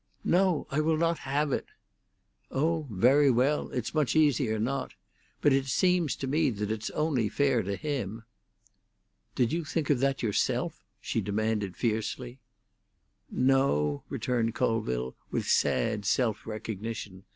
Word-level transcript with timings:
"No; 0.25 0.65
I 0.71 0.79
will 0.79 0.97
not 0.97 1.19
have 1.29 1.51
it!" 1.51 1.67
"Oh, 2.49 2.87
very 2.89 3.29
well; 3.29 3.69
it's 3.69 3.93
much 3.93 4.15
easier 4.15 4.57
not. 4.57 4.95
But 5.41 5.53
it 5.53 5.67
seems 5.67 6.15
to 6.15 6.25
me 6.25 6.49
that 6.49 6.71
it's 6.71 6.89
only 6.89 7.29
fair 7.29 7.61
to 7.61 7.75
him." 7.75 8.23
"Did 9.35 9.53
you 9.53 9.63
think 9.63 9.91
of 9.91 9.99
that 9.99 10.23
yourself?" 10.23 10.83
she 11.01 11.21
demanded 11.21 11.77
fiercely. 11.77 12.39
"No," 13.29 14.01
returned 14.09 14.55
Colville, 14.55 15.15
with 15.29 15.45
sad 15.45 16.03
self 16.03 16.47
recognition. 16.47 17.23